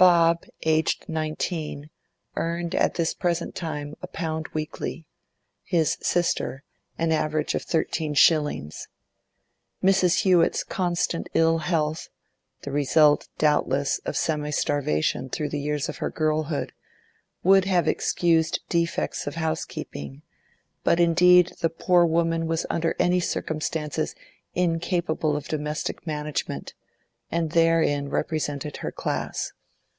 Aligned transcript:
Bob, 0.00 0.46
aged 0.62 1.06
nineteen, 1.10 1.90
earned 2.34 2.74
at 2.74 2.94
this 2.94 3.12
present 3.12 3.54
time 3.54 3.94
a 4.00 4.06
pound 4.06 4.48
weekly; 4.54 5.04
his 5.62 5.98
sister, 6.00 6.62
an 6.96 7.12
average 7.12 7.54
of 7.54 7.62
thirteen 7.64 8.14
shillings. 8.14 8.88
Mrs. 9.84 10.20
Hewett's 10.20 10.64
constant 10.64 11.28
ill 11.34 11.58
health 11.58 12.08
(the 12.62 12.70
result, 12.70 13.28
doubtless, 13.36 13.98
of 14.06 14.16
semi 14.16 14.48
starvation 14.50 15.28
through 15.28 15.50
the 15.50 15.60
years 15.60 15.90
of 15.90 15.98
her 15.98 16.08
girlhood), 16.08 16.72
would 17.42 17.66
have 17.66 17.86
excused 17.86 18.60
defects 18.70 19.26
of 19.26 19.34
housekeeping; 19.34 20.22
but 20.82 20.98
indeed 20.98 21.52
the 21.60 21.68
poor 21.68 22.06
woman 22.06 22.46
was 22.46 22.64
under 22.70 22.96
any 22.98 23.20
circumstances 23.20 24.14
incapable 24.54 25.36
of 25.36 25.46
domestic 25.46 26.06
management, 26.06 26.72
and 27.30 27.50
therein 27.50 28.08
represented 28.08 28.78
her 28.78 28.90
class. 28.90 29.52